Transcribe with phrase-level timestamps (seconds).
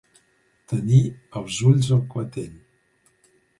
[0.73, 1.01] Tenir
[1.41, 2.59] els ulls al clatell.